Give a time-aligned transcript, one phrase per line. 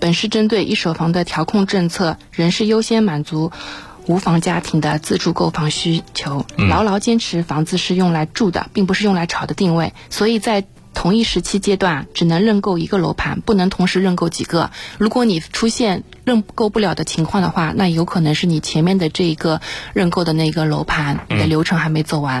[0.00, 3.52] 本市针对一手房的调控政策，仍是优先满足
[4.06, 10.64] 无房家庭的自住购房需求，牢牢坚持房子是用来住的，并不是用来炒的定位，所以在
[10.94, 14.70] 同一时期阶段只能认购一个楼盘，不能同时认购几个。
[14.98, 19.60] 如果你出现认购不了的情况的话，那有可能是你前面的这一个
[19.92, 22.36] 认购的那个楼盘的流程还没走完。